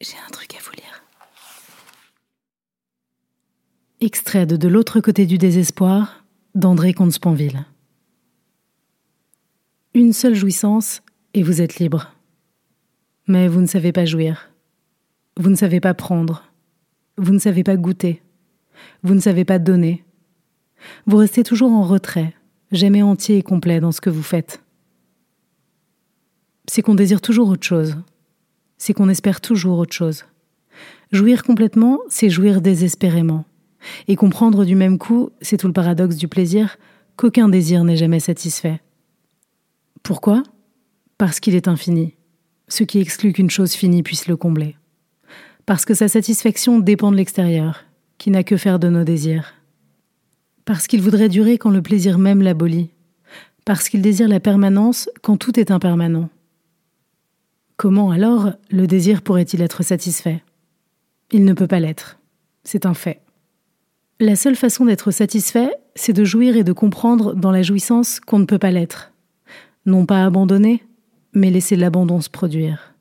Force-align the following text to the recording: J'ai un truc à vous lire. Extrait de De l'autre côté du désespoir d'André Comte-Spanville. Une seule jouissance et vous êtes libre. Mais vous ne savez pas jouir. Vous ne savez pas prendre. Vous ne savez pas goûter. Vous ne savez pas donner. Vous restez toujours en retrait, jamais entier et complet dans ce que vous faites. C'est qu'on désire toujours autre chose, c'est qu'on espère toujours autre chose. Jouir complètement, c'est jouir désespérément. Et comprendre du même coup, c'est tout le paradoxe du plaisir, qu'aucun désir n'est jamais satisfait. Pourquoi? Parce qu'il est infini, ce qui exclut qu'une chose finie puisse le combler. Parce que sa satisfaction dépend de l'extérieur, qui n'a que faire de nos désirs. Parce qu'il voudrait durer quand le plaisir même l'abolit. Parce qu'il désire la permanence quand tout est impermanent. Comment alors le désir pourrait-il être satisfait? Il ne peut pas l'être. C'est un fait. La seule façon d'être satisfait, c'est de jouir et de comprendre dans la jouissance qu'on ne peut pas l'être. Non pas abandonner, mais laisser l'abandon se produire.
J'ai 0.00 0.16
un 0.24 0.30
truc 0.30 0.54
à 0.54 0.58
vous 0.62 0.70
lire. 0.76 1.02
Extrait 4.00 4.46
de 4.46 4.56
De 4.56 4.68
l'autre 4.68 5.00
côté 5.00 5.26
du 5.26 5.38
désespoir 5.38 6.24
d'André 6.54 6.92
Comte-Spanville. 6.92 7.66
Une 9.94 10.12
seule 10.12 10.36
jouissance 10.36 11.02
et 11.34 11.42
vous 11.42 11.60
êtes 11.60 11.80
libre. 11.80 12.14
Mais 13.26 13.48
vous 13.48 13.60
ne 13.60 13.66
savez 13.66 13.90
pas 13.90 14.04
jouir. 14.04 14.52
Vous 15.36 15.50
ne 15.50 15.56
savez 15.56 15.80
pas 15.80 15.94
prendre. 15.94 16.44
Vous 17.16 17.32
ne 17.32 17.40
savez 17.40 17.64
pas 17.64 17.76
goûter. 17.76 18.22
Vous 19.02 19.14
ne 19.14 19.20
savez 19.20 19.44
pas 19.44 19.58
donner. 19.58 20.04
Vous 21.06 21.16
restez 21.16 21.42
toujours 21.42 21.72
en 21.72 21.82
retrait, 21.82 22.34
jamais 22.70 23.02
entier 23.02 23.38
et 23.38 23.42
complet 23.42 23.80
dans 23.80 23.90
ce 23.90 24.00
que 24.00 24.10
vous 24.10 24.22
faites. 24.22 24.62
C'est 26.68 26.82
qu'on 26.82 26.94
désire 26.94 27.20
toujours 27.20 27.48
autre 27.48 27.66
chose, 27.66 27.96
c'est 28.78 28.94
qu'on 28.94 29.08
espère 29.08 29.40
toujours 29.40 29.78
autre 29.78 29.92
chose. 29.92 30.24
Jouir 31.12 31.42
complètement, 31.42 31.98
c'est 32.08 32.30
jouir 32.30 32.60
désespérément. 32.60 33.44
Et 34.06 34.16
comprendre 34.16 34.64
du 34.64 34.74
même 34.74 34.98
coup, 34.98 35.30
c'est 35.40 35.56
tout 35.56 35.66
le 35.66 35.72
paradoxe 35.72 36.16
du 36.16 36.28
plaisir, 36.28 36.78
qu'aucun 37.16 37.48
désir 37.48 37.84
n'est 37.84 37.96
jamais 37.96 38.20
satisfait. 38.20 38.80
Pourquoi? 40.02 40.42
Parce 41.16 41.40
qu'il 41.40 41.54
est 41.54 41.68
infini, 41.68 42.14
ce 42.68 42.84
qui 42.84 43.00
exclut 43.00 43.32
qu'une 43.32 43.50
chose 43.50 43.72
finie 43.72 44.02
puisse 44.02 44.28
le 44.28 44.36
combler. 44.36 44.76
Parce 45.66 45.84
que 45.84 45.94
sa 45.94 46.08
satisfaction 46.08 46.78
dépend 46.78 47.10
de 47.10 47.16
l'extérieur, 47.16 47.84
qui 48.18 48.30
n'a 48.30 48.44
que 48.44 48.56
faire 48.56 48.78
de 48.78 48.88
nos 48.88 49.04
désirs. 49.04 49.54
Parce 50.64 50.86
qu'il 50.86 51.02
voudrait 51.02 51.28
durer 51.28 51.58
quand 51.58 51.70
le 51.70 51.82
plaisir 51.82 52.18
même 52.18 52.42
l'abolit. 52.42 52.90
Parce 53.64 53.88
qu'il 53.88 54.02
désire 54.02 54.28
la 54.28 54.40
permanence 54.40 55.08
quand 55.22 55.36
tout 55.36 55.58
est 55.58 55.70
impermanent. 55.70 56.28
Comment 57.78 58.10
alors 58.10 58.54
le 58.72 58.88
désir 58.88 59.22
pourrait-il 59.22 59.62
être 59.62 59.84
satisfait? 59.84 60.42
Il 61.30 61.44
ne 61.44 61.52
peut 61.52 61.68
pas 61.68 61.78
l'être. 61.78 62.18
C'est 62.64 62.86
un 62.86 62.92
fait. 62.92 63.20
La 64.18 64.34
seule 64.34 64.56
façon 64.56 64.84
d'être 64.84 65.12
satisfait, 65.12 65.70
c'est 65.94 66.12
de 66.12 66.24
jouir 66.24 66.56
et 66.56 66.64
de 66.64 66.72
comprendre 66.72 67.34
dans 67.34 67.52
la 67.52 67.62
jouissance 67.62 68.18
qu'on 68.18 68.40
ne 68.40 68.46
peut 68.46 68.58
pas 68.58 68.72
l'être. 68.72 69.12
Non 69.86 70.06
pas 70.06 70.24
abandonner, 70.24 70.82
mais 71.34 71.50
laisser 71.50 71.76
l'abandon 71.76 72.20
se 72.20 72.28
produire. 72.28 72.94